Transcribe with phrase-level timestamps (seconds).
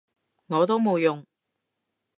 [0.47, 1.23] 我都冇用